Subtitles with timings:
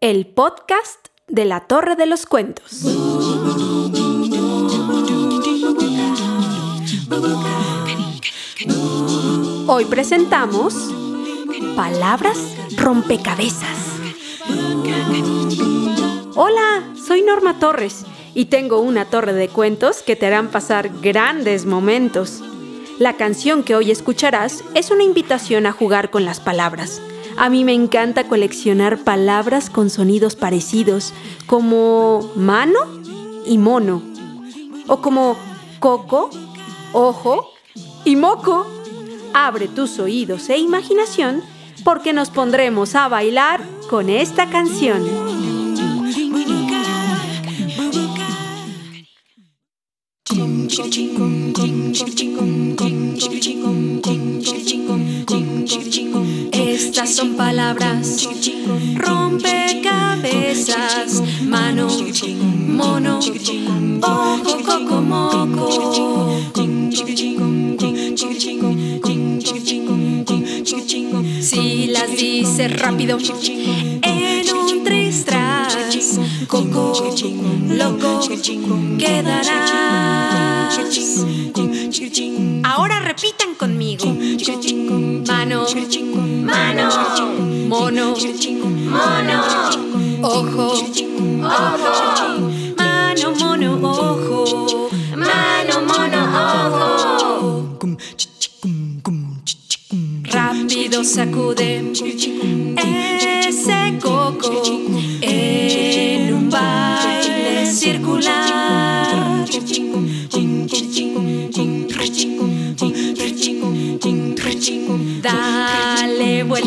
[0.00, 2.84] el podcast de la Torre de los Cuentos.
[9.66, 10.94] Hoy presentamos
[11.74, 12.38] Palabras
[12.76, 13.98] rompecabezas.
[16.36, 18.04] Hola, soy Norma Torres
[18.34, 22.40] y tengo una torre de cuentos que te harán pasar grandes momentos.
[23.00, 27.02] La canción que hoy escucharás es una invitación a jugar con las palabras.
[27.40, 31.14] A mí me encanta coleccionar palabras con sonidos parecidos,
[31.46, 32.80] como mano
[33.46, 34.02] y mono,
[34.88, 35.36] o como
[35.78, 36.30] coco,
[36.92, 37.48] ojo
[38.04, 38.66] y moco.
[39.34, 41.44] Abre tus oídos e imaginación
[41.84, 45.06] porque nos pondremos a bailar con esta canción.
[57.18, 58.28] Son palabras
[58.94, 61.88] rompecabezas, mano,
[62.68, 63.18] mono,
[64.02, 66.38] ojo, coco, moco.
[71.40, 75.26] Si las dices rápido, en un tris
[76.46, 77.16] coco,
[77.68, 78.20] loco,
[78.96, 79.72] quedarás.
[82.62, 84.06] Ahora repitan conmigo.
[85.26, 85.66] Mano,
[86.48, 86.88] mano,
[87.68, 88.14] mono,
[88.94, 89.38] mono,
[90.22, 91.48] ojo, ojo,
[92.76, 97.68] mano, mono, ojo, mano, mono, ojo.
[100.32, 101.92] Rápido sacude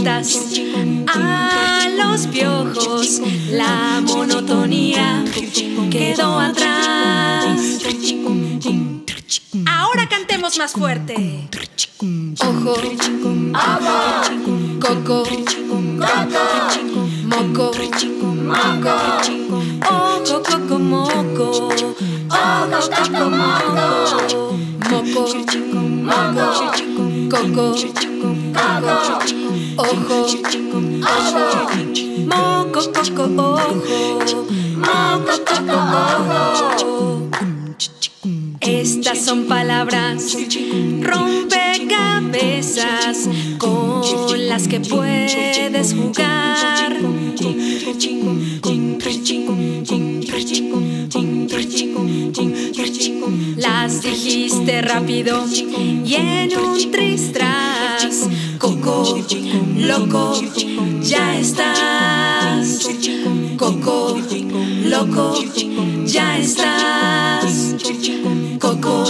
[0.03, 3.21] A los piojos,
[3.51, 5.23] la monotonía
[5.91, 7.77] quedó atrás.
[9.67, 11.47] Ahora cantemos más fuerte.
[12.39, 12.73] Ojo,
[13.11, 14.01] coco, moco,
[17.29, 18.95] moco, ojo, coco, moco,
[19.87, 21.69] ojo, coco, moco,
[24.89, 25.27] moco,
[26.01, 26.41] moco,
[27.29, 27.75] coco,
[28.55, 29.40] coco,
[29.81, 30.81] ojo, ojo,
[32.25, 33.73] moco, coco, ojo,
[34.77, 37.29] moco, coco, ojo.
[38.59, 40.37] Estas son palabras
[41.01, 43.27] rompecabezas
[43.57, 46.51] con las que puedes jugar.
[53.57, 55.45] Las dijiste rápido
[56.03, 57.20] y en un coco,
[59.33, 60.33] loco,
[61.01, 62.87] ya estás.
[63.57, 64.17] Coco,
[64.85, 65.35] loco,
[66.05, 67.75] ya estás.
[68.59, 69.05] Coco,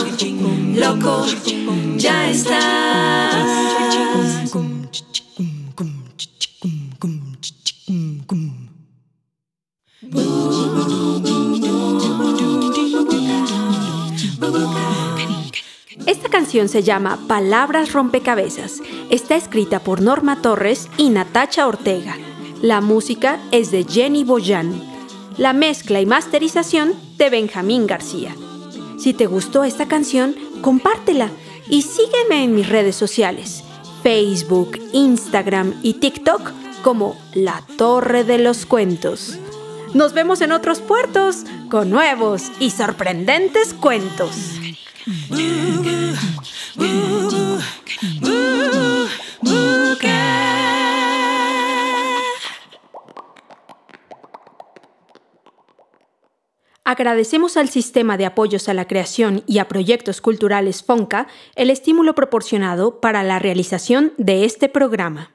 [0.76, 1.26] loco,
[1.98, 3.62] ya estás.
[16.06, 18.82] Esta canción se llama Palabras Rompecabezas.
[19.12, 22.16] Está escrita por Norma Torres y Natacha Ortega.
[22.62, 24.72] La música es de Jenny Boyan.
[25.38, 28.34] La mezcla y masterización de Benjamín García.
[28.98, 31.30] Si te gustó esta canción, compártela
[31.68, 33.66] y sígueme en mis redes sociales,
[34.02, 39.38] Facebook, Instagram y TikTok como La Torre de los Cuentos.
[39.94, 44.54] Nos vemos en otros puertos con nuevos y sorprendentes cuentos.
[56.92, 62.16] Agradecemos al Sistema de Apoyos a la Creación y a Proyectos Culturales FONCA el estímulo
[62.16, 65.32] proporcionado para la realización de este programa.